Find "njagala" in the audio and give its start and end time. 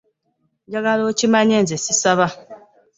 0.67-1.03